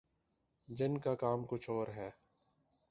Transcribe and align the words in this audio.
جن 0.67 0.97
کا 0.97 1.15
کام 1.15 1.43
کچھ 1.47 1.69
اور 1.69 1.87
ہے۔ 1.87 2.09